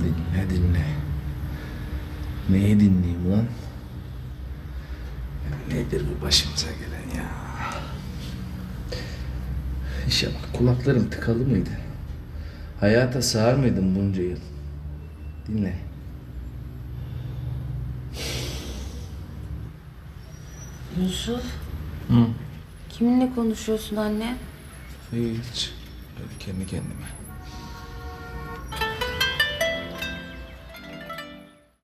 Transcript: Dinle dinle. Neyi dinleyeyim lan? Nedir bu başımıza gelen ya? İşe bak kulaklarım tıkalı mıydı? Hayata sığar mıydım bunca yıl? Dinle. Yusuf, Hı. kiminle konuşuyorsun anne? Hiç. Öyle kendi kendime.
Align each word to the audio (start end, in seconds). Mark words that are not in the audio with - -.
Dinle 0.00 0.50
dinle. 0.50 0.84
Neyi 2.50 2.80
dinleyeyim 2.80 3.32
lan? 3.32 3.44
Nedir 5.70 6.02
bu 6.10 6.24
başımıza 6.24 6.66
gelen 6.66 7.20
ya? 7.22 7.28
İşe 10.08 10.26
bak 10.26 10.52
kulaklarım 10.52 11.10
tıkalı 11.10 11.38
mıydı? 11.46 11.70
Hayata 12.80 13.22
sığar 13.22 13.54
mıydım 13.54 13.94
bunca 13.94 14.22
yıl? 14.22 14.38
Dinle. 15.48 15.74
Yusuf, 21.00 21.42
Hı. 22.08 22.26
kiminle 22.90 23.34
konuşuyorsun 23.34 23.96
anne? 23.96 24.36
Hiç. 25.12 25.72
Öyle 26.20 26.28
kendi 26.38 26.66
kendime. 26.66 27.06